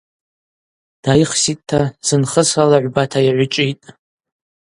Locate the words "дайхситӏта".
1.03-1.81